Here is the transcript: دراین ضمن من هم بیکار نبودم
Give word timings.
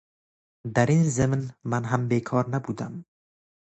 دراین 0.75 1.03
ضمن 1.17 1.41
من 1.69 1.83
هم 1.91 2.01
بیکار 2.09 2.45
نبودم 2.53 2.93